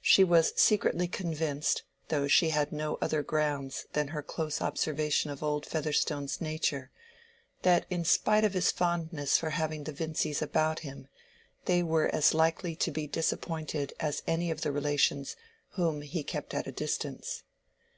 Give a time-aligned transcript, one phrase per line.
[0.00, 5.42] She was secretly convinced, though she had no other grounds than her close observation of
[5.42, 6.90] old Featherstone's nature,
[7.60, 11.08] that in spite of his fondness for having the Vincys about him,
[11.66, 15.36] they were as likely to be disappointed as any of the relations
[15.72, 17.42] whom he kept at a distance.